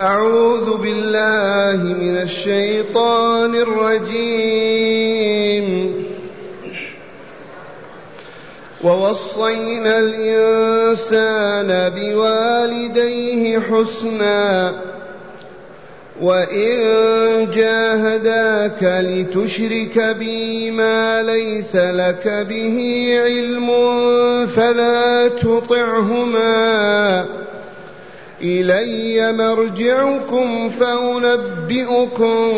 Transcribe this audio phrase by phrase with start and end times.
[0.00, 4.72] أعوذ بالله من الشيطان الرجيم.
[8.84, 14.72] ووصينا الإنسان بوالديه حسنا.
[16.20, 16.78] وإن
[17.50, 23.70] جاهداك لتشرك بي ما ليس لك به علم
[24.46, 26.62] فلا تطعهما.
[28.42, 32.52] إلي مرجعكم فأنبئكم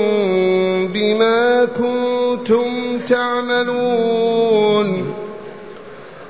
[0.93, 5.15] بما كنتم تعملون.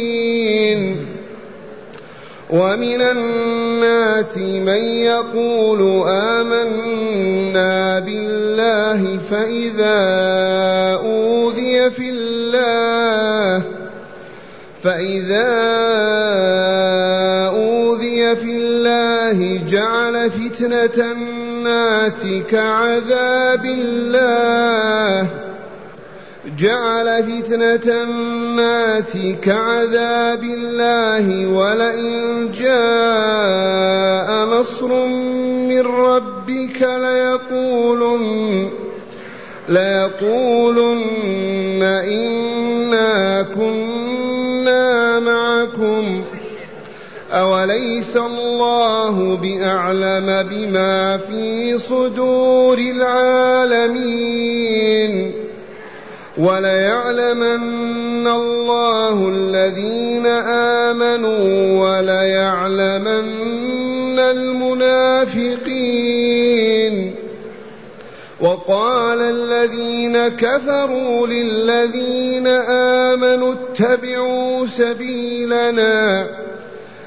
[2.49, 8.51] ومن الناس من يقول آمنا بالله
[9.30, 10.00] فإذا
[11.04, 13.63] أوذي في الله
[14.84, 15.52] فإذا
[17.48, 25.27] أوذي في الله جعل فتنة الناس كعذاب الله.
[26.57, 38.70] جعل فتنة الناس كعذاب الله ولئن جاء نصر من ربك ليقولن
[39.70, 41.01] ليقولن
[41.84, 46.23] إنا كنا معكم.
[47.31, 54.21] أوليس الله بأعلم بما في صدور العالمين؟
[56.37, 60.26] وليعلمن الله الذين
[60.85, 63.29] آمنوا وليعلمن
[64.19, 65.81] المنافقين.
[68.42, 76.28] وقال الذين كفروا للذين آمنوا اتبعوا سبيلنا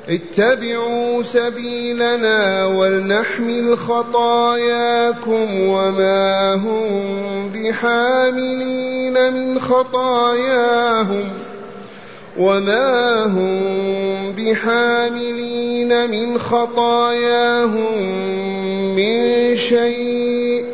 [0.08, 11.32] اتبعوا سبيلنا ولنحمل خطاياكم وما هم بحاملين من خطاياهم
[12.38, 17.98] وما هم بحاملين من خطاياهم
[18.96, 20.73] من شيء.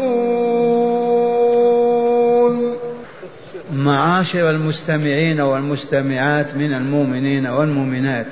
[3.91, 8.27] معاشر المستمعين والمستمعات من المؤمنين والمؤمنات.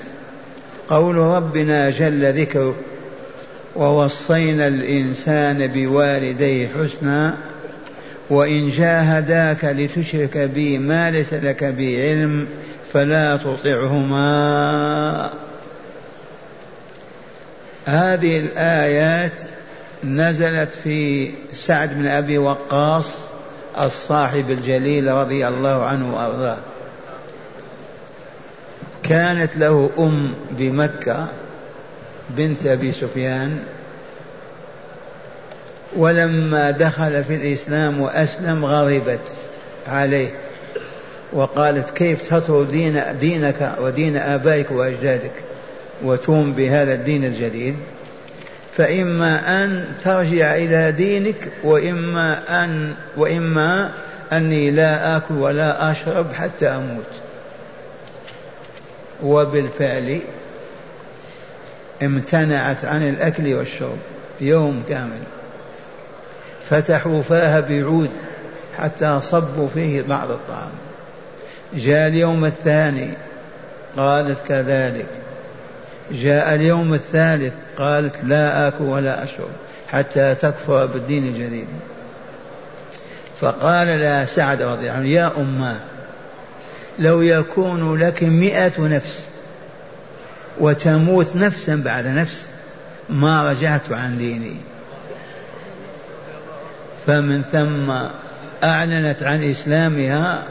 [0.87, 2.75] قول ربنا جل ذكره
[3.75, 7.37] ووصينا الإنسان بوالديه حسنا
[8.29, 12.47] وإن جاهداك لتشرك بي ما ليس لك به علم
[12.93, 15.29] فلا تطعهما.
[17.85, 19.41] هذه الآيات
[20.03, 23.28] نزلت في سعد بن أبي وقاص
[23.79, 26.57] الصاحب الجليل رضي الله عنه وأرضاه.
[29.03, 31.27] كانت له أم بمكة
[32.29, 33.59] بنت أبي سفيان.
[35.95, 39.31] ولما دخل في الإسلام وأسلم غضبت
[39.87, 40.29] عليه
[41.33, 45.31] وقالت كيف تطرد دين دينك ودين آبائك وأجدادك
[46.03, 47.75] وتوم بهذا الدين الجديد
[48.77, 53.91] فإما أن ترجع إلى دينك وإما أن وإما
[54.33, 57.09] أني لا آكل ولا أشرب حتى أموت.
[59.23, 60.19] وبالفعل
[62.03, 63.97] امتنعت عن الأكل والشرب
[64.41, 65.21] يوم كامل.
[66.69, 68.09] فتحوا فاها بعود
[68.77, 70.71] حتى صبوا فيه بعض الطعام.
[71.73, 73.09] جاء اليوم الثاني
[73.97, 75.28] قالت كذلك
[76.11, 79.49] جاء اليوم الثالث قالت لا آكل ولا أشرب
[79.87, 81.67] حتى تكفر بالدين الجديد.
[83.41, 85.79] فقال لها سعد رضي الله عنه يا أماه
[86.99, 89.25] لو يكون لك مئة نفس
[90.59, 92.47] وتموت نفسا بعد نفس
[93.09, 94.55] ما رجعت عن ديني.
[97.07, 97.93] فمن ثم
[98.63, 100.43] أعلنت عن إسلامها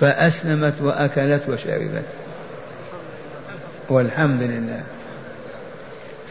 [0.00, 2.04] فأسلمت وأكلت وشربت.
[3.88, 4.82] والحمد لله.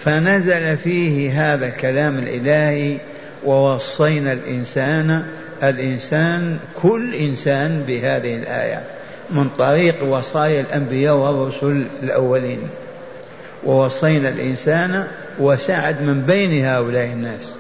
[0.04, 2.98] فنزل فيه هذا الكلام الإلهي
[3.46, 5.24] ووصينا الإنسان
[5.64, 8.84] الإنسان كل إنسان بهذه الآية
[9.32, 12.60] من طريق وصايا الأنبياء والرسل الأولين.
[13.66, 15.08] ووصينا الإنسان
[15.40, 17.54] وسعد من بين هؤلاء الناس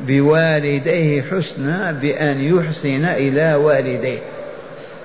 [0.00, 4.18] بوالديه حسنا بأن يحسن إلى والديه.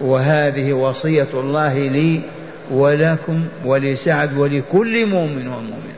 [0.02, 2.22] وهذه وصية الله لي
[2.72, 5.95] ولكم ولسعد ولكل مؤمن ومؤمنة.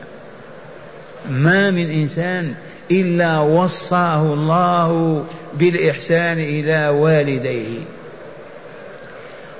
[1.30, 2.54] ما من إنسان
[2.90, 7.78] إلا وصاه الله بالإحسان إلى والديه.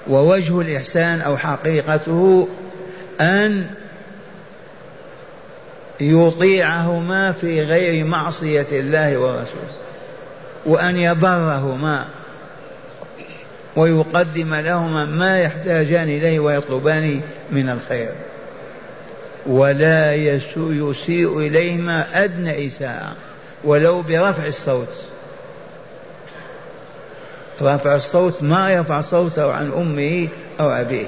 [0.09, 2.49] ووجه الإحسان أو حقيقته
[3.21, 3.67] أن
[6.01, 9.79] يطيعهما في غير معصية الله ورسوله
[10.67, 12.05] وأن يبرهما
[13.77, 18.13] ويقدم لهما ما يحتاجان إليه ويطلبان من الخير.
[19.49, 23.13] ولا يسيء إليهما أدنى إساءة
[23.65, 25.05] ولو برفع الصوت.
[27.63, 30.29] رفع الصوت ما يرفع صوته عن أمه
[30.61, 31.07] أو أبيه.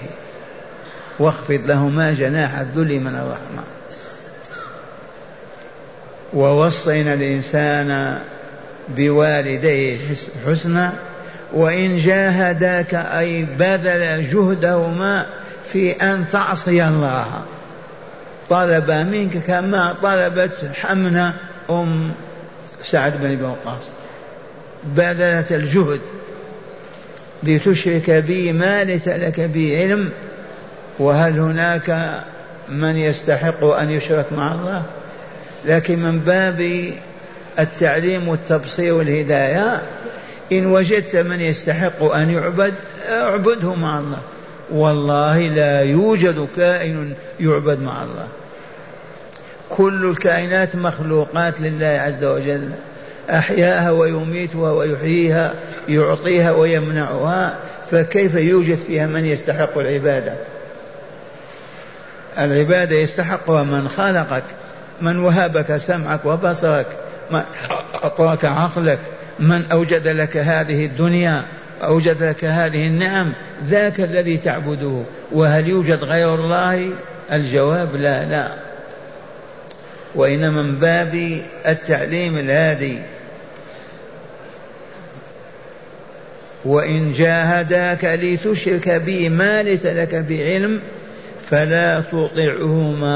[1.18, 3.62] واخفض لهما جناح الذل من الرحمة.
[6.32, 8.18] ووصينا الإنسان
[8.88, 9.98] بوالديه
[10.46, 10.92] حسنا
[11.52, 15.26] وإن جاهداك أي بذل جهدهما
[15.72, 17.42] في أن تعصي الله.
[18.50, 21.34] طلب منك كما طلبت حمنة
[21.70, 22.10] أم
[22.84, 23.82] سعد بن أبي وقاص.
[24.84, 26.00] بذلت الجهد
[27.42, 30.10] لتشرك بي ما ليس لك به علم
[30.98, 32.20] وهل هناك
[32.68, 34.82] من يستحق أن يشرك مع الله؟
[35.64, 36.92] لكن من باب
[37.58, 39.82] التعليم والتبصير والهداية
[40.52, 42.74] إن وجدت من يستحق أن يعبد
[43.10, 44.18] اعبده مع الله.
[44.70, 48.26] والله لا يوجد كائن يعبد مع الله.
[49.70, 52.70] كل الكائنات مخلوقات لله عز وجل.
[53.30, 55.54] أحياها ويميتها ويحييها
[55.88, 57.56] يعطيها ويمنعها.
[57.90, 60.34] فكيف يوجد فيها من يستحق العبادة؟
[62.38, 64.42] العبادة يستحقها من خلقك
[65.02, 66.86] من وهبك سمعك وبصرك
[67.30, 67.42] من
[68.04, 68.98] أعطاك عقلك
[69.38, 71.42] من أوجد لك هذه الدنيا
[71.82, 73.32] أوجد لك هذه النعم.
[73.64, 75.02] ذاك الذي تعبده.
[75.32, 76.90] وهل يوجد غير الله؟
[77.32, 78.69] الجواب لا لا.
[80.14, 82.98] وإنما من باب التعليم الهادي.
[86.64, 90.80] وإن جاهداك لتشرك بي ما ليس لك بعلم
[91.50, 93.14] فلا تطعهما.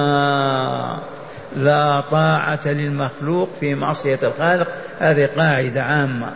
[1.56, 4.69] لا طاعة للمخلوق في معصية الخالق.
[4.99, 6.32] هذه قاعدة عامة.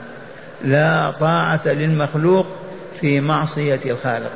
[0.64, 2.46] لا طاعة للمخلوق
[3.00, 4.30] في معصية الخالق.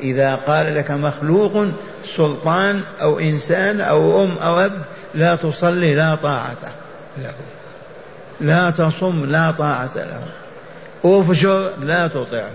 [0.00, 1.66] إذا قال لك مخلوق
[2.16, 4.72] سلطان أو إنسان أو أم أو أب
[5.14, 6.74] لا تصلي لا طاعة
[7.18, 7.34] له.
[8.40, 10.22] لا تصم لا طاعة له.
[11.04, 12.52] افجر لا تطعه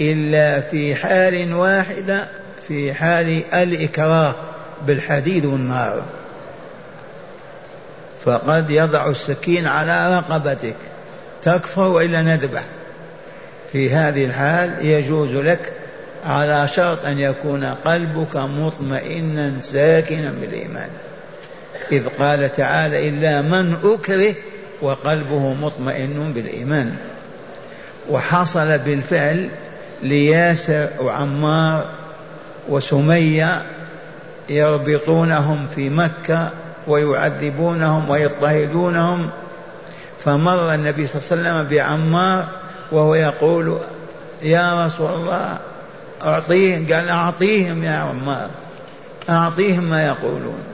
[0.00, 2.28] إلا في حال واحدة
[2.68, 4.34] في حال الإكراه
[4.86, 6.02] بالحديد والنار.
[8.24, 10.76] فقد يضع السكين على رقبتك.
[11.42, 12.62] تكفر والا نذبح
[13.72, 15.72] في هذه الحال يجوز لك
[16.26, 20.88] على شرط أن يكون قلبك مطمئنا ساكنا بالإيمان.
[21.92, 24.34] إذ قال تعالى إلا من أكره
[24.82, 26.96] وقلبه مطمئن بالإيمان.
[28.10, 29.48] وحصل بالفعل
[30.02, 31.86] لياسر وعمار
[32.68, 33.62] وسمية
[34.48, 36.50] يربطونهم في مكة
[36.86, 39.30] ويعذبونهم ويضطهدونهم.
[40.24, 42.44] فمر النبي صلى الله عليه وسلم بعمار
[42.92, 43.78] وهو يقول
[44.42, 45.58] يا رسول الله
[46.22, 48.50] أعطيهم قال أعطيهم يا عمار
[49.28, 50.73] أعطيهم ما يقولون.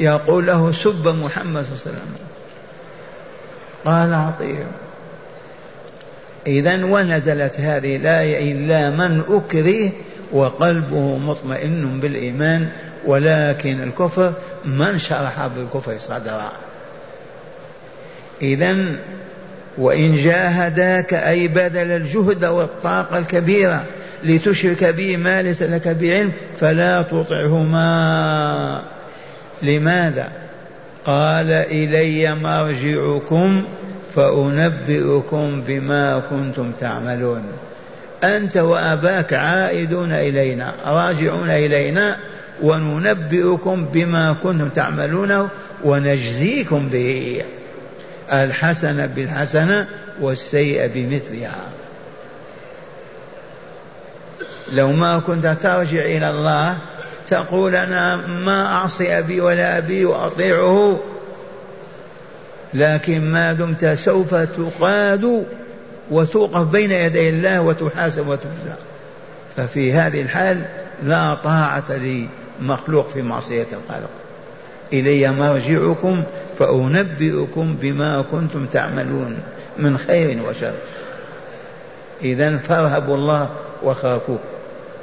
[0.00, 2.14] يقول له سب محمد صلى الله عليه وسلم.
[3.84, 4.72] قال أعطيهم
[6.46, 9.90] إذا ونزلت هذه الآية إلا من أكره
[10.32, 12.68] وقلبه مطمئن بالإيمان
[13.06, 14.32] ولكن الكفر
[14.64, 16.52] من شرح بالكفر صدرا.
[18.42, 18.76] إذا
[19.78, 23.84] وإن جاهداك أي بذل الجهد والطاقة الكبيرة
[24.24, 28.82] لتشرك به ما ليس لك بعلم فلا تطعهما.
[29.62, 30.28] لماذا؟
[31.04, 33.62] قال إلي مرجعكم
[34.16, 37.42] فأنبئكم بما كنتم تعملون.
[38.24, 42.16] أنت وأباك عائدون إلينا راجعون إلينا
[42.62, 45.48] وننبئكم بما كنتم تعملونه
[45.84, 47.42] ونجزيكم به
[48.32, 49.88] الحسنة بالحسنة
[50.20, 51.68] والسيئة بمثلها.
[54.72, 56.76] لو ما كنت ترجع إلى الله
[57.30, 61.00] تقول أنا ما أعصي أبي ولا أبي وأطيعه
[62.74, 65.46] لكن ما دمت سوف تقاد
[66.10, 68.74] وتوقف بين يدي الله وتحاسب وتجزى
[69.56, 70.62] ففي هذه الحال
[71.02, 71.92] لا طاعة
[72.60, 74.10] لمخلوق في معصية الخالق.
[74.92, 76.22] إلي مرجعكم
[76.58, 79.38] فأنبئكم بما كنتم تعملون
[79.78, 80.74] من خير وشر.
[82.22, 83.50] إذا فارهبوا الله
[83.82, 84.38] وخافوه.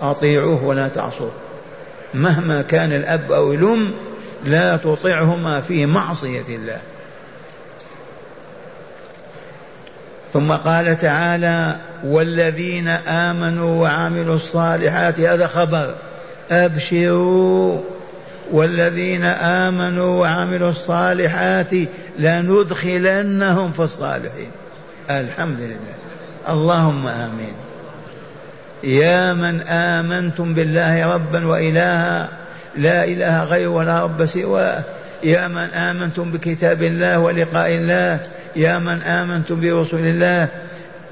[0.01, 1.31] أطيعوه ولا تعصوه.
[2.13, 3.91] مهما كان الأب أو الأم
[4.45, 6.81] لا تطعهما في معصية الله.
[10.33, 15.95] ثم قال تعالى والذين آمنوا وعملوا الصالحات هذا خبر.
[16.51, 17.81] أبشروا.
[18.51, 21.71] والذين آمنوا وعملوا الصالحات
[22.19, 24.51] لندخلنهم في الصالحين.
[25.09, 25.97] الحمد لله.
[26.49, 27.66] اللهم آمين.
[28.83, 32.27] يا من آمنتم بالله ربا وإلها
[32.77, 34.83] لا إله غيره ولا رب سواه.
[35.23, 38.19] يا من آمنتم بكتاب الله ولقاء الله.
[38.55, 40.47] يا من آمنتم برسول الله.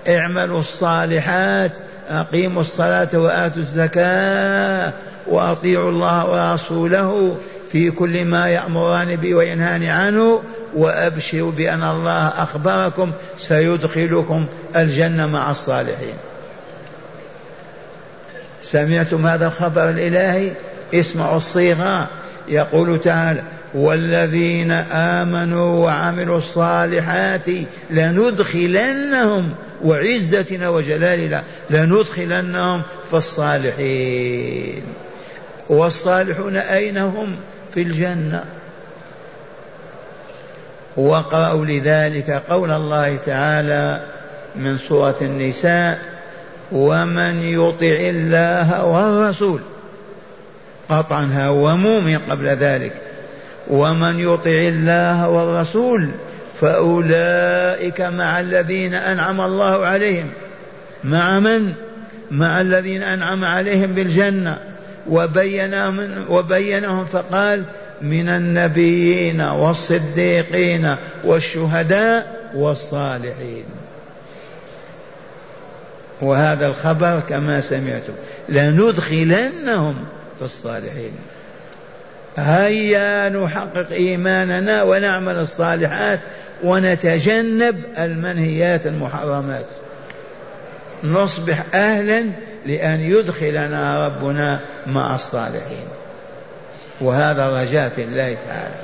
[0.07, 1.79] اعملوا الصالحات
[2.09, 4.93] أقيموا الصلاة وآتوا الزكاة
[5.27, 7.37] وأطيعوا الله ورسوله
[7.71, 10.41] في كل ما يأمران به وينهان عنه
[10.75, 14.45] وأبشروا بأن الله أخبركم سيدخلكم
[14.75, 16.13] الجنة مع الصالحين.
[18.71, 20.51] سمعتم هذا الخبر الإلهي؟
[20.93, 22.09] اسمعوا الصيغة.
[22.47, 23.41] يقول تعالى
[23.73, 27.47] والذين آمنوا وعملوا الصالحات
[27.89, 29.53] لندخلنهم
[29.83, 34.83] وعزتنا وجلالنا لندخلنهم في الصالحين.
[35.69, 37.35] والصالحون أين هم؟
[37.73, 38.43] في الجنة.
[40.97, 44.01] وقرأوا لذلك قول الله تعالى
[44.55, 46.14] من سورة النساء
[46.71, 49.61] ومن يطع الله والرسول.
[50.89, 52.93] قطعا هو مؤمن قبل ذلك.
[53.67, 56.09] ومن يطع الله والرسول
[56.61, 60.29] فأولئك مع الذين أنعم الله عليهم.
[61.03, 61.73] مع من؟
[62.31, 64.57] مع الذين أنعم عليهم بالجنة.
[65.09, 67.63] وبينهم, وبينهم فقال
[68.01, 73.63] من النبيين والصديقين والشهداء والصالحين.
[76.21, 78.13] وهذا الخبر كما سمعتم.
[78.49, 80.05] لندخلنهم
[80.39, 81.11] في الصالحين.
[82.37, 86.19] هيا نحقق إيماننا ونعمل الصالحات
[86.63, 89.65] ونتجنب المنهيات المحرمات.
[91.03, 92.25] نصبح أهلا
[92.65, 95.85] لأن يدخلنا ربنا مع الصالحين.
[97.01, 98.75] وهذا رجاء في الله تعالى.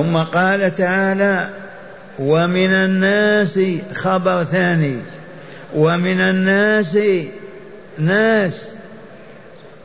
[0.00, 1.50] ثم قال تعالى
[2.18, 3.60] ومن الناس
[3.94, 4.96] خبر ثاني.
[5.74, 6.98] ومن الناس
[7.98, 8.68] ناس.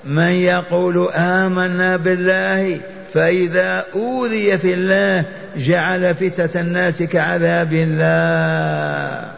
[0.05, 2.79] من يقول آمنا بالله
[3.13, 5.23] فإذا أوذي في الله
[5.57, 9.31] جعل فتنة الناس كعذاب الله.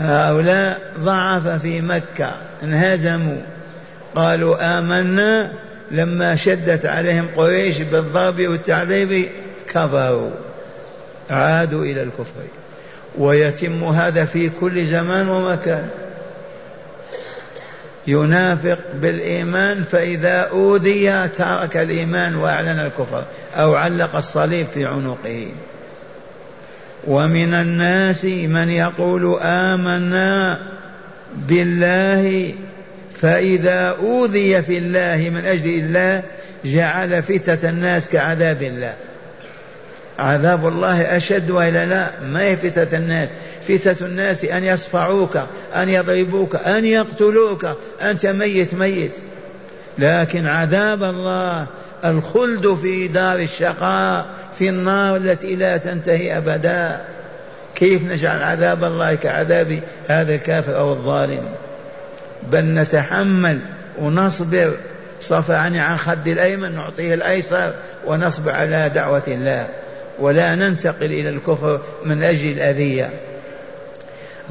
[0.00, 2.30] هؤلاء ضعف في مكة
[2.62, 3.42] انهزموا.
[4.14, 5.52] قالوا آمنا
[5.92, 9.28] لما شدت عليهم قريش بالضرب والتعذيب
[9.68, 10.30] كفروا
[11.30, 12.42] عادوا إلى الكفر.
[13.18, 15.88] ويتم هذا في كل زمان ومكان.
[18.06, 23.24] ينافق بالإيمان فإذا أوذي ترك الإيمان وأعلن الكفر
[23.56, 25.48] أو علق الصليب في عنقه.
[27.06, 30.58] ومن الناس من يقول آمنا
[31.36, 32.54] بالله
[33.22, 36.22] فإذا أوذي في الله من أجل الله
[36.64, 38.94] جعل فتة الناس كعذاب الله.
[40.18, 43.28] عذاب الله أشد وإلا لا ما هي فتة الناس؟
[43.68, 45.38] فتة الناس أن يصفعوك
[45.76, 47.68] أن يضربوك أن يقتلوك
[48.02, 49.12] أنت ميت ميت.
[49.98, 51.66] لكن عذاب الله
[52.04, 54.26] الخلد في دار الشقاء
[54.58, 57.00] في النار التي لا تنتهي أبدا.
[57.74, 61.42] كيف نجعل عذاب الله كعذاب هذا الكافر أو الظالم؟
[62.50, 63.58] بل نتحمل
[63.98, 64.76] ونصبر
[65.20, 67.72] صفعني عن خد الأيمن نعطيه الأيسر
[68.06, 69.68] ونصبر على دعوة الله.
[70.18, 73.10] ولا ننتقل إلى الكفر من أجل الأذية.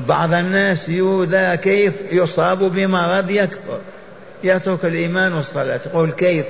[0.07, 3.79] بعض الناس يؤذى كيف يصاب بمرض يكفر.
[4.43, 5.79] يترك الإيمان والصلاة.
[5.85, 6.45] يقول كيف؟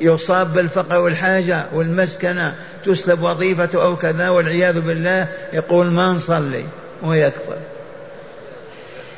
[0.00, 2.54] يصاب بالفقر والحاجة والمسكنة.
[2.84, 5.28] تسلب وظيفته أو كذا والعياذ بالله.
[5.52, 6.64] يقول ما نصلي
[7.02, 7.56] ويكفر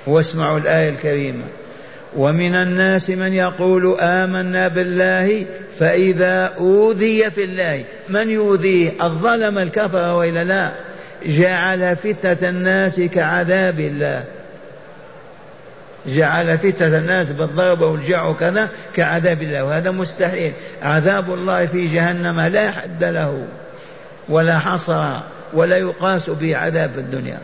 [0.08, 1.44] واسمعوا الآية الكريمة.
[2.16, 5.46] ومن الناس من يقول آمنا بالله
[5.78, 7.84] فإذا أوذي في الله.
[8.08, 10.70] من يؤذيه الظلم الكفر وإلا لا؟
[11.26, 14.24] جعل فتنة الناس كعذاب الله.
[16.06, 19.64] جعل فتنة الناس بالضرب والجع وكذا كعذاب الله.
[19.64, 20.52] وهذا مستحيل.
[20.82, 23.46] عذاب الله في جهنم لا حد له
[24.28, 25.12] ولا حصر
[25.52, 27.38] ولا يقاس به عذاب الدنيا.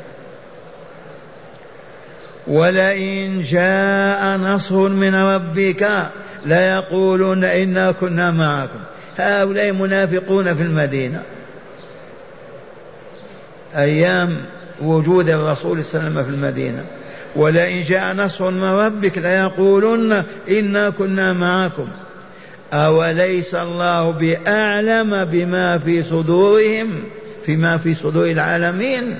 [2.46, 6.10] ولئن جاء نصر من ربك
[6.46, 8.78] ليقولون إنا كنا معكم.
[9.18, 11.22] هؤلاء منافقون في المدينة.
[13.76, 14.36] أيام
[14.82, 16.84] وجود الرسول صلى الله عليه وسلم في المدينة.
[17.36, 21.88] ولئن جاء نصر من ربك ليقولن إنا كنا معكم.
[22.72, 26.88] أوليس الله بأعلم بما في صدورهم
[27.46, 29.16] فيما في صدور العالمين؟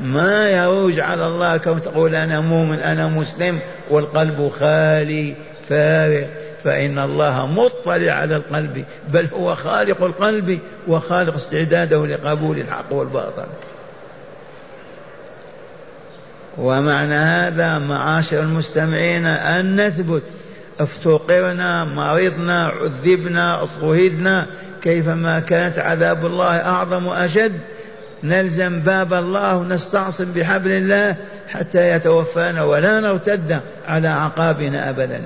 [0.00, 3.58] ما يروج على الله كون تقول أنا مؤمن أنا مسلم
[3.90, 5.34] والقلب خالي
[5.68, 6.26] فارغ.
[6.64, 10.58] فإن الله مطلع على القلب بل هو خالق القلب
[10.88, 13.46] وخالق استعداده لقبول الحق والباطل.
[16.58, 20.22] ومعنى هذا معاشر المستمعين أن نثبت.
[20.80, 24.46] افتقرنا مرضنا عذبنا اضطهدنا
[24.82, 27.60] كيفما كانت عذاب الله أعظم وأشد؟
[28.24, 31.16] نلزم باب الله ونستعصم بحبل الله
[31.48, 35.22] حتى يتوفانا ولا نرتد على عقابنا أبدا.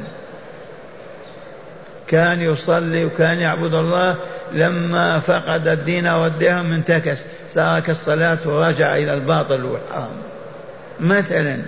[2.07, 4.17] كان يصلي وكان يعبد الله
[4.53, 7.25] لما فقد الدين والدرهم انتكس
[7.55, 10.11] ترك الصلاة ورجع إلى الباطل والحرام.
[11.01, 11.59] مثلا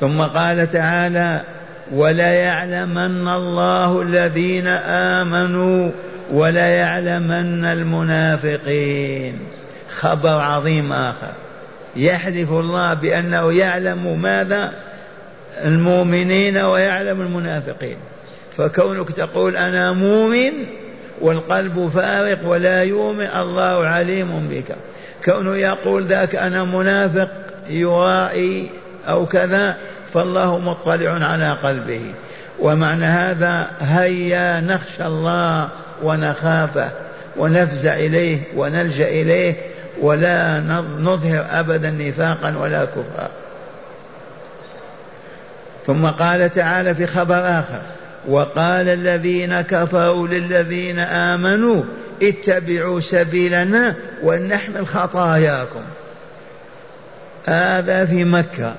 [0.00, 1.42] ثم قال تعالى
[1.92, 5.90] وليعلمن الله الذين آمنوا
[6.32, 9.38] وليعلمن المنافقين.
[9.96, 11.32] خبر عظيم آخر.
[11.96, 14.72] يحلف الله بأنه يعلم ماذا؟
[15.64, 17.96] المؤمنين ويعلم المنافقين.
[18.56, 20.52] فكونك تقول أنا مؤمن
[21.20, 24.76] والقلب فارق ولا يؤمن الله عليم بك.
[25.24, 27.28] كونه يقول ذاك أنا منافق
[27.70, 28.70] يرائي
[29.08, 29.76] أو كذا
[30.14, 32.14] فالله مطلع على قلبه.
[32.58, 35.68] ومعنى هذا هيا نخشى الله
[36.02, 36.90] ونخافه
[37.36, 39.54] ونفزع إليه ونلجأ إليه
[40.00, 40.60] ولا
[41.00, 43.28] نظهر أبدا نفاقا ولا كفرا.
[45.86, 47.82] ثم قال تعالى في خبر آخر
[48.28, 51.82] وقال الذين كفروا للذين آمنوا
[52.22, 55.82] اتبعوا سبيلنا ولنحمل خطاياكم.
[57.46, 58.74] هذا في مكة.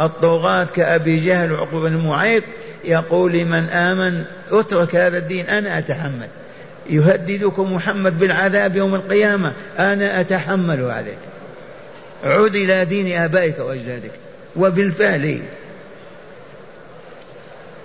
[0.00, 2.42] الطغاة كأبي جهل وعقوبة بن معيط
[2.84, 6.28] يقول لمن آمن اترك هذا الدين أنا أتحمل.
[6.90, 11.18] يهددكم محمد بالعذاب يوم القيامة أنا أتحمل عليك.
[12.24, 14.10] عد إلى دين آبائك وأجدادك.
[14.56, 15.40] وبالفعل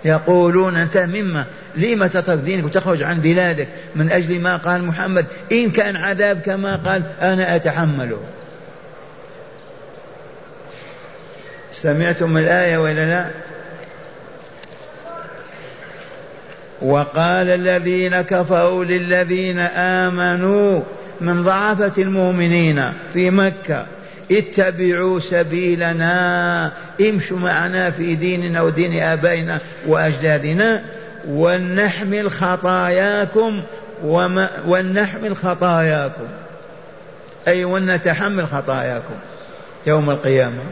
[0.06, 1.46] يقولون أنت مما
[1.76, 6.76] لما تترك دينك وتخرج عن بلادك من أجل ما قال محمد؟ إن كان عذاب كما
[6.76, 8.20] قال أنا أتحمله.
[11.74, 13.26] سمعتم الآية ولا لا؟
[16.82, 20.82] وقال الذين كفروا للذين آمنوا
[21.22, 23.86] من ضعفة المؤمنين في مكة
[24.32, 30.84] اتبعوا سبيلنا امشوا معنا في ديننا ودين آبائنا وأجدادنا
[31.28, 33.62] ولنحمل خطاياكم
[34.04, 36.28] وما ولنحمل خطاياكم.
[37.48, 39.16] أي ولنتحمل خطاياكم
[39.88, 40.64] يوم القيامة.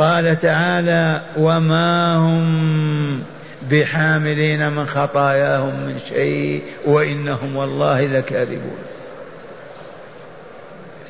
[0.00, 3.22] قال تعالى وما هم
[3.70, 8.78] بحاملين من خطاياهم من شيء وإنهم والله لكاذبون.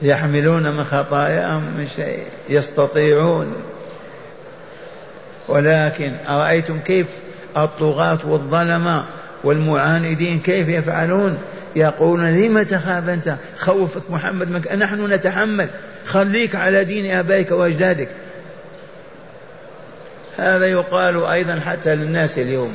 [0.02, 3.52] يحملون من خطاياهم من شيء يستطيعون.
[5.48, 7.06] ولكن أرأيتم كيف
[7.56, 9.04] الطغاة والظلمة
[9.44, 11.38] والمعاندين كيف يفعلون؟
[11.76, 14.72] يقولون لم تخاف أنت خوفك محمد مك...
[14.72, 15.68] نحن نتحمل.
[16.06, 18.08] خليك على دين آبائك وأجدادك.
[20.40, 22.72] هذا يقال أيضا حتى للناس اليوم.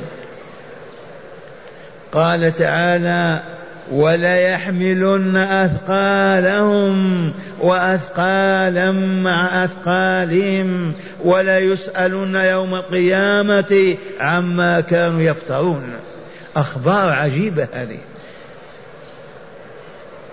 [2.12, 3.42] قال تعالى
[3.90, 10.92] وليحملن أثقالهم وأثقالا مع أثقالهم
[11.24, 15.92] وليسألن يوم القيامة عما كانوا يفترون.
[16.56, 17.98] أخبار عجيبة هذه.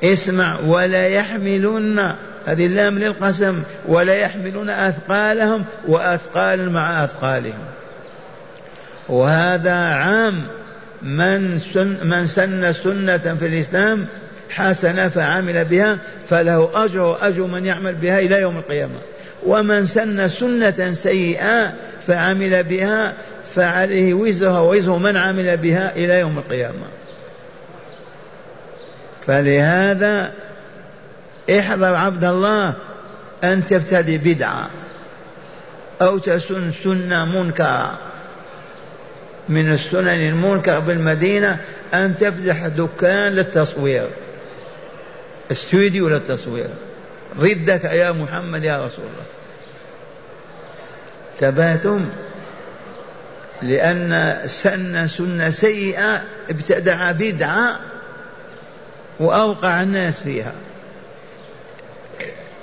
[0.04, 7.63] اسمع ولا يحملن هذه اللام للقسم ولا يحملون أثقالهم وأثقال مع أثقالهم.
[9.10, 10.43] وهذا عام
[11.01, 14.06] من سن من سن سنة في الإسلام
[14.49, 15.97] حسنة فعمل بها
[16.29, 18.95] فله أجر أجر من يعمل بها إلى يوم القيامة.
[19.45, 21.73] ومن سن سنة سيئة
[22.08, 23.13] فعمل بها
[23.56, 26.86] فعليه وزرها ووزر من عمل بها إلى يوم القيامة.
[29.27, 30.34] فلهذا
[31.49, 32.73] احذر عبد الله؟
[33.43, 34.69] أن تبتدي بدعة.
[36.01, 37.97] أو تسن سنة منكرة.
[39.49, 41.58] من السنن المنكر بالمدينة
[41.93, 44.10] أن تفتح دكان للتصوير.
[45.51, 46.69] استوديو للتصوير.
[47.39, 49.25] ردك يا محمد يا رسول الله.
[51.39, 52.10] تباتم
[53.62, 57.79] لأن سن سنة سيئة ابتدع بدعة
[59.19, 60.53] وأوقع الناس فيها.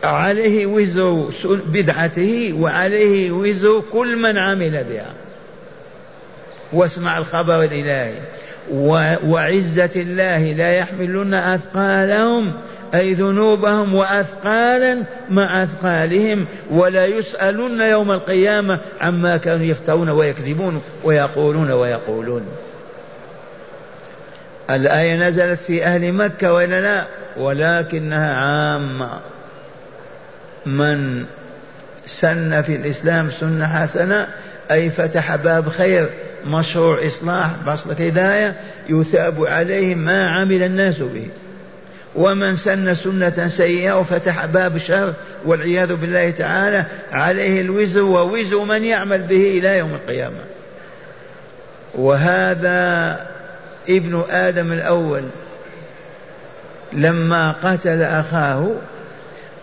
[0.05, 1.31] عليه وزر
[1.67, 5.15] بدعته وعليه وزر كل من عمل بها.
[6.73, 8.15] واسمع الخبر الإلهي.
[9.27, 12.53] وعزة الله لا يحملن أثقالهم
[12.95, 22.43] أي ذنوبهم وأثقالا مع أثقالهم ولا يسألون يوم القيامة عما كانوا يفترون ويكذبون ويقولون ويقولون.
[24.71, 29.09] الآية نزلت في أهل مكة ولا لا؟ ولكنها عامة.
[30.67, 31.25] من
[32.07, 34.27] سن في الإسلام سنة حسنة
[34.71, 36.09] أي فتح باب خير
[36.47, 38.55] مشروع إصلاح بصل هداية
[38.89, 41.29] يثاب عليه ما عمل الناس به.
[42.15, 49.23] ومن سن سنة سيئة وفتح باب شر والعياذ بالله تعالى عليه الوزر ووزر من يعمل
[49.23, 50.41] به إلى يوم القيامة.
[51.95, 53.27] وهذا
[53.89, 55.23] ابن آدم الأول
[56.93, 58.71] لما قتل أخاه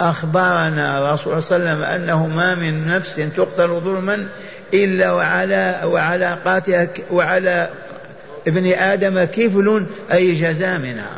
[0.01, 4.27] أخبرنا رسول صلى الله عليه وسلم أنه ما من نفس تقتل ظلما
[4.73, 6.38] إلا وعلى وعلى
[7.12, 7.69] وعلى
[8.47, 11.17] ابن آدم كفل أي جزاء منها.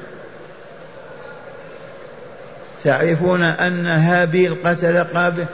[2.84, 5.46] تعرفون أن هابيل قتل قابيل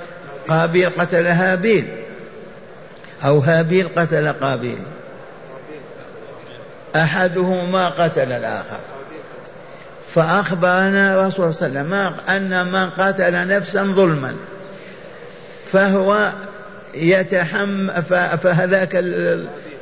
[0.48, 1.88] قابيل قتل هابيل
[3.26, 4.80] أو هابيل قتل قابيل.
[6.96, 8.95] أحدهما قتل الآخر.
[10.16, 14.34] فأخبرنا رسول صلى الله عليه وسلم أن من قتل نفسا ظلما
[15.72, 16.32] فهو
[16.94, 18.04] يتحمل
[18.44, 19.04] فهذاك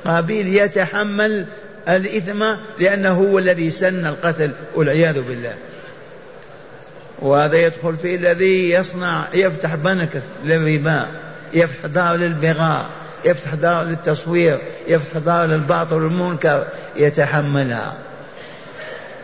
[0.05, 1.45] قابيل يتحمل
[1.89, 2.45] الإثم
[2.79, 5.53] لأنه هو الذي سن القتل والعياذ بالله.
[7.19, 11.07] وهذا يدخل في الذي يصنع يفتح بنك للربا
[11.53, 12.85] يفتح دار للبغاء
[13.25, 17.97] يفتح دار للتصوير يفتح دار للباطل والمنكر يتحملها.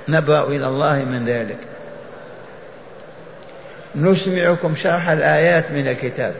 [0.09, 1.57] نبرأ إلى الله من ذلك.
[3.95, 6.33] نسمعكم شرح الآيات من الكتاب.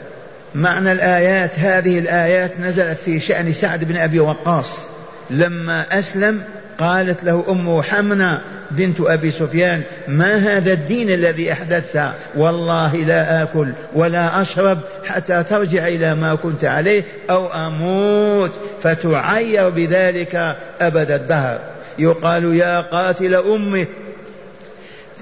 [0.55, 4.79] معنى الآيات هذه الآيات نزلت في شأن سعد بن أبي وقاص.
[5.29, 6.41] لما أسلم
[6.79, 13.71] قالت له أمه حمنا بنت أبي سفيان ما هذا الدين الذي أحدثت؟ والله لا آكل
[13.93, 18.51] ولا أشرب حتى ترجع إلى ما كنت عليه أو أموت
[18.81, 21.59] فتعير بذلك أبد الدهر.
[21.99, 23.85] يقال يا قاتل أمه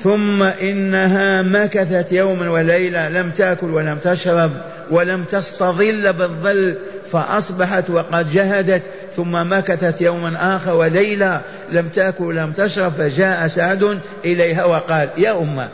[0.04, 4.52] ثم إنها مكثت يوما وليلة لم تأكل ولم تشرب
[4.92, 6.76] ولم تستظل بالظل
[7.12, 8.82] فأصبحت وقد جهدت
[9.16, 15.70] ثم مكثت يوما آخر وليلة لم تأكل ولم تشرب فجاء سعد إليها وقال يا أمة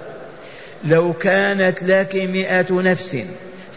[0.85, 3.17] لو كانت لك مئة نفس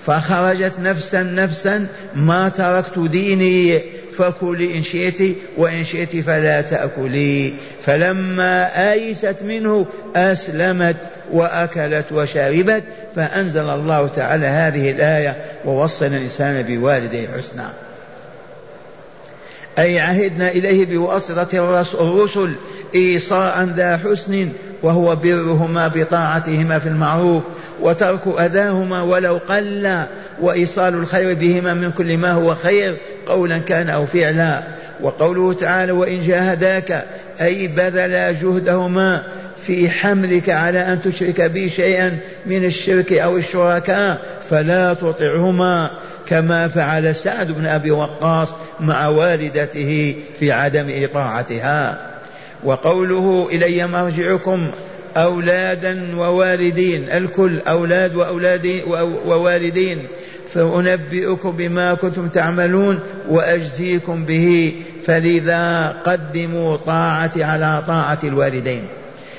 [0.06, 3.82] فخرجت نفسا نفسا ما تركت ديني
[4.18, 7.54] فكلي إن شئت وإن شئت فلا تأكلي.
[7.82, 10.96] فلما آيست منه أسلمت
[11.32, 12.84] وأكلت وشربت
[13.16, 17.72] فأنزل الله تعالى هذه الآية ووصل الإنسان بوالديه حسنا
[19.78, 22.52] أي عهدنا إليه بواسطة الرسل
[22.94, 24.48] إيصاء ذا حسن
[24.82, 27.42] وهو برهما بطاعتهما في المعروف
[27.80, 30.02] وترك أذاهما ولو قل
[30.40, 34.62] وإيصال الخير بهما من كل ما هو خير قولا كان أو فعلا.
[35.00, 37.04] وقوله تعالى وإن جاهداك
[37.40, 39.22] أي بذلا جهدهما
[39.66, 44.18] في حملك على أن تشرك بي شيئا من الشرك أو الشركاء
[44.50, 45.90] فلا تطعهما
[46.26, 48.48] كما فعل سعد بن أبي وقاص
[48.80, 51.98] مع والدته في عدم إطاعتها.
[52.64, 54.66] وقوله إلي مرجعكم
[55.16, 58.82] أولادا ووالدين الكل أولاد وأولاد
[59.26, 59.98] ووالدين.
[60.56, 64.74] فأنبئكم بما كنتم تعملون وأجزيكم به
[65.06, 68.84] فلذا قدموا طاعتي على طاعة الوالدين.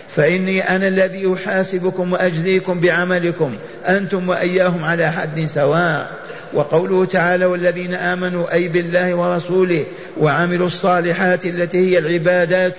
[0.10, 3.52] فإني أنا الذي أحاسبكم وأجزيكم بعملكم
[3.88, 6.12] أنتم وإياهم على حد سواء.
[6.54, 9.86] وقوله تعالى والذين آمنوا أي بالله ورسوله
[10.18, 12.76] وعملوا الصالحات التي هي العبادات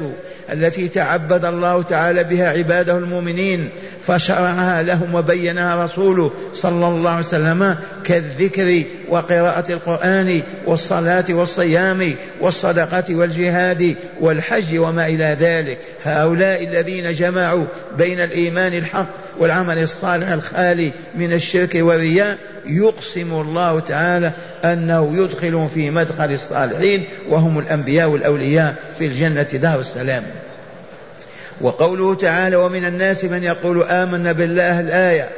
[0.52, 3.68] التي تعبد الله تعالى بها عباده المؤمنين
[4.02, 13.96] فشرعها لهم وبينها رسوله صلى الله عليه وسلم كالذكر وقراءة القرآن والصلاة والصيام والصدقة والجهاد
[14.20, 15.78] والحج وما إلى ذلك.
[16.04, 17.64] هؤلاء الذين جمعوا
[17.98, 24.32] بين الإيمان الحق والعمل الصالح الخالي من الشرك والرياء يقسم الله تعالى
[24.64, 30.22] أنه يدخل في مدخل الصالحين وهم الأنبياء والأولياء في الجنة دار السلام.
[31.60, 35.28] وقوله تعالى ومن الناس من يقول آمنا بالله الآية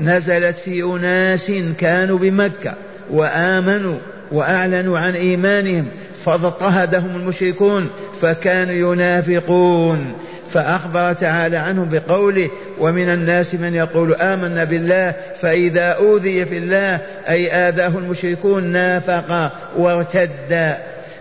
[0.00, 2.74] نزلت في أناس كانوا بمكة
[3.10, 3.98] وآمنوا
[4.32, 5.86] وأعلنوا عن إيمانهم
[6.24, 7.90] فاضطهدهم المشركون
[8.22, 10.12] فكانوا ينافقون
[10.52, 17.52] فأخبر تعالى عنهم بقوله ومن الناس من يقول آمنا بالله فإذا أوذي في الله أي
[17.52, 20.74] آذاه المشركون نافق وارتد.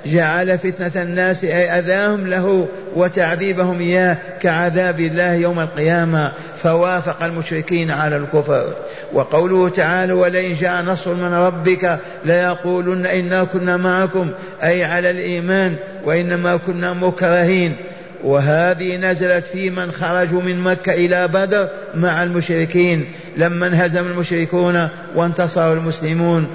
[0.06, 6.32] جعل فتنة الناس أي أذاهم له وتعذيبهم إياه كعذاب الله يوم القيامة.
[6.64, 8.74] فوافق المشركين على الكفر.
[9.14, 14.30] وقوله تعالى ولئن جاء نصر من ربك ليقولن إنا كنا معكم
[14.64, 17.76] أي على الإيمان وإنما كنا مكرهين.
[18.24, 23.06] وهذه نزلت في من خرجوا من مكة إلى بدر مع المشركين.
[23.38, 26.48] لما انهزم المشركون وانتصر المسلمون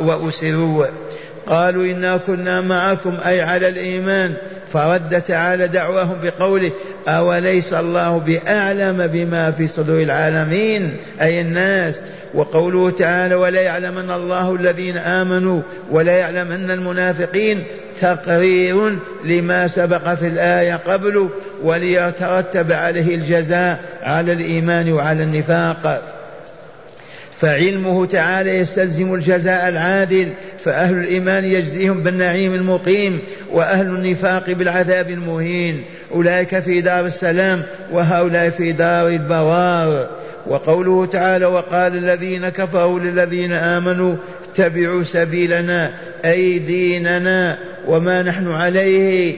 [0.00, 0.86] وأسروا.
[1.46, 4.34] قالوا إنا كنا معكم أي على الإيمان.
[4.72, 6.70] فرد تعالى دعواهم بقوله
[7.08, 12.00] أوليس الله بأعلم بما في صدور العالمين؟ أي الناس.
[12.36, 17.62] وقوله تعالى ولا يعلمن الله الذين آمنوا ولا يعلمن المنافقين
[18.00, 21.28] تقرير لما سبق في الآية قبل
[21.62, 26.02] وليترتب عليه الجزاء على الإيمان وعلى النفاق.
[27.40, 33.18] فعلمه تعالى يستلزم الجزاء العادل فأهل الإيمان يجزيهم بالنعيم المقيم
[33.52, 35.82] وأهل النفاق بالعذاب المهين.
[36.14, 40.08] أولئك في دار السلام وهؤلاء في دار البوار
[40.48, 44.16] وقوله تعالى وقال الذين كفروا للذين آمنوا
[44.50, 45.90] اتبعوا سبيلنا
[46.24, 49.36] أي ديننا وما نحن عليه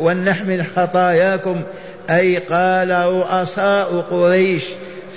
[0.00, 1.60] ونحمل خطاياكم.
[2.10, 4.64] أي قال رؤساء قريش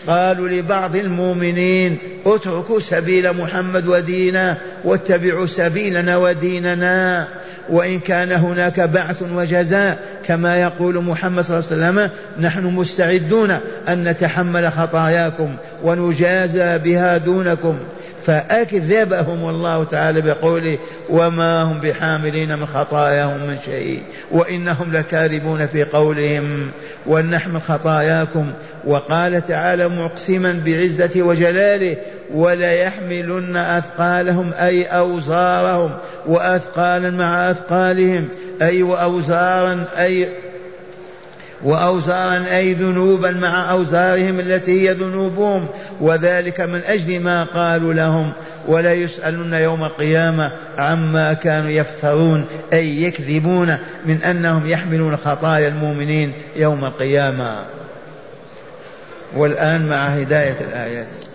[0.07, 7.27] قالوا لبعض المؤمنين اتركوا سبيل محمد ودينا واتبعوا سبيلنا وديننا.
[7.71, 12.09] وإن كان هناك بعث وجزاء كما يقول محمد صلى الله عليه وسلم
[12.45, 13.57] نحن مستعدون
[13.87, 17.77] أن نتحمل خطاياكم ونجازى بها دونكم.
[18.25, 20.77] فأكذبهم الله تعالى بقوله
[21.09, 26.71] وما هم بحاملين من خطاياهم من شيء وإنهم لكاذبون في قولهم.
[27.05, 28.51] ولنحمل خطاياكم.
[28.85, 31.97] وقال تعالى مقسما بعزته وجلاله
[32.33, 35.91] وليحملن أثقالهم أي أوزارهم
[36.25, 38.27] وأثقالا مع أثقالهم
[38.61, 40.27] أي وأوزارا أي
[41.63, 45.67] وأوزارا أي ذنوبا مع أوزارهم التي هي ذنوبهم.
[46.01, 48.31] وذلك من أجل ما قالوا لهم.
[48.67, 48.93] ولا
[49.53, 57.55] يوم القيامة عما كانوا يفترون أي يكذبون من أنهم يحملون خطايا المؤمنين يوم القيامة.
[59.35, 61.30] والآن مع هداية الآيات.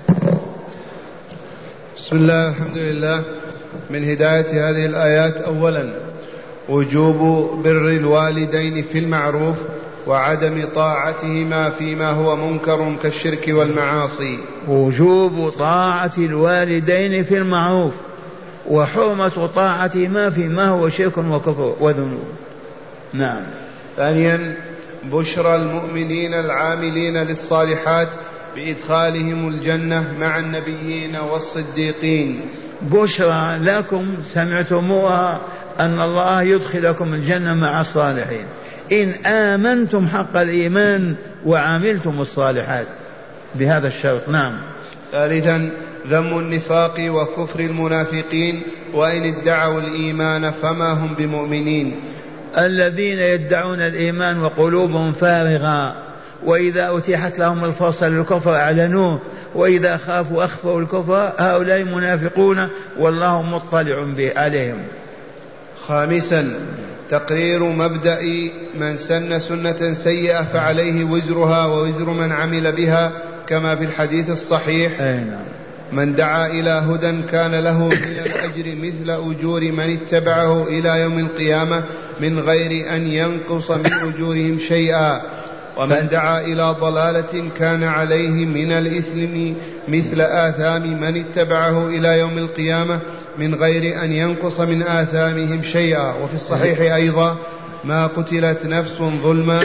[1.96, 3.22] بسم الله الحمد لله.
[3.90, 5.90] من هداية هذه الآيات أولا
[6.68, 7.16] وجوب
[7.64, 9.56] بر الوالدين في المعروف
[10.06, 14.38] وعدم طاعتهما فيما هو منكر كالشرك والمعاصي.
[14.68, 17.92] وجوب طاعة الوالدين في المعروف
[18.68, 22.26] وحرمة طاعتهما فيما هو شرك وكفر وذنوب.
[23.12, 23.42] نعم.
[23.96, 24.56] ثانيا
[25.12, 28.08] بشرى المؤمنين العاملين للصالحات
[28.56, 32.40] بإدخالهم الجنة مع النبيين والصديقين.
[32.82, 35.40] بشرى لكم سمعتموها
[35.80, 38.44] أن الله يدخلكم الجنة مع الصالحين.
[38.92, 41.14] إن آمنتم حق الإيمان
[41.46, 42.86] وعملتم الصالحات.
[43.54, 44.52] بهذا الشرط نعم.
[45.12, 45.70] ثالثا
[46.08, 48.62] ذم النفاق وكفر المنافقين
[48.94, 51.96] وإن ادعوا الإيمان فما هم بمؤمنين.
[52.58, 56.05] الذين يدعون الإيمان وقلوبهم فارغة
[56.44, 59.18] وإذا أتيحت لهم الفرصة للكفر أعلنوه
[59.54, 62.68] وإذا خافوا أخفوا الكفر هؤلاء منافقون
[62.98, 64.78] والله مطلع به عليهم.
[65.86, 66.54] خامسا
[67.10, 68.20] تقرير مبدأ
[68.74, 73.12] من سن سنة سيئة فعليه وزرها ووزر من عمل بها
[73.46, 75.00] كما في الحديث الصحيح.
[75.00, 75.46] أي نعم.
[75.92, 81.82] من دعا إلى هدى كان له من الأجر مثل أجور من اتبعه إلى يوم القيامة
[82.20, 85.22] من غير أن ينقص من أجورهم شيئا.
[85.76, 89.54] ومن دعا إلى ضلالة كان عليه من الإثم
[89.88, 92.98] مثل آثام من اتبعه إلى يوم القيامة
[93.38, 96.14] من غير أن ينقص من آثامهم شيئا.
[96.24, 97.36] وفي الصحيح أيضا
[97.84, 99.60] ما قتلت نفس ظلما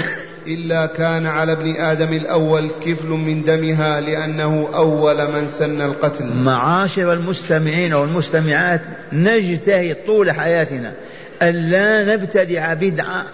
[0.47, 6.25] إلا كان على ابن آدم الأول كفل من دمها لأنه أول من سن القتل.
[6.33, 8.81] معاشر المستمعين والمستمعات
[9.13, 10.93] نجتهد طول حياتنا
[11.41, 13.25] ألا نبتدع بدعة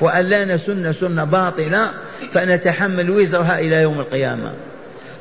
[0.00, 1.90] وألا نسن سنة باطلة
[2.32, 4.52] فنتحمل وزرها إلى يوم القيامة.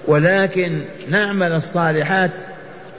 [0.08, 2.32] ولكن نعمل الصالحات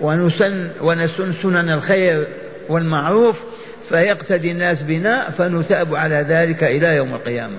[0.01, 2.27] ونسن ونسن سنن الخير
[2.69, 3.43] والمعروف
[3.89, 7.59] فيقتدي الناس بنا فنثاب على ذلك إلى يوم القيامة.